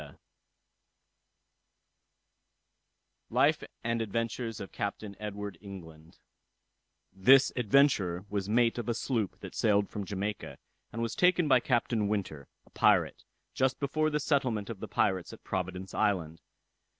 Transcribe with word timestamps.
_]LIFE 3.29 3.61
AND 3.83 4.01
ADVENTURES 4.01 4.59
OF 4.59 4.71
CAPTAIN 4.71 5.15
EDWARD 5.19 5.59
ENGLAND 5.61 6.17
This 7.13 7.51
adventurer 7.55 8.25
was 8.27 8.49
mate 8.49 8.79
of 8.79 8.89
a 8.89 8.95
sloop 8.95 9.39
that 9.41 9.53
sailed 9.53 9.89
from 9.91 10.03
Jamaica, 10.07 10.57
and 10.91 11.03
was 11.03 11.13
taken 11.13 11.47
by 11.47 11.59
Captain 11.59 12.07
Winter, 12.07 12.47
a 12.65 12.71
pirate, 12.71 13.25
just 13.53 13.79
before 13.79 14.09
the 14.09 14.19
settlement 14.19 14.71
of 14.71 14.79
the 14.79 14.87
pirates 14.87 15.33
at 15.33 15.43
Providence 15.43 15.93
island. 15.93 16.41